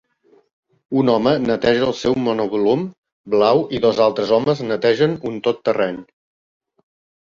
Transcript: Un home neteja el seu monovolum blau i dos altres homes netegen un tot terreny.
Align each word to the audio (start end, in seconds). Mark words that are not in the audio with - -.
Un 1.01 1.11
home 1.15 1.33
neteja 1.49 1.83
el 1.89 1.93
seu 1.99 2.17
monovolum 2.29 2.87
blau 3.37 3.63
i 3.79 3.85
dos 3.87 4.03
altres 4.09 4.35
homes 4.41 4.67
netegen 4.75 5.19
un 5.33 5.41
tot 5.51 5.67
terreny. 5.71 6.07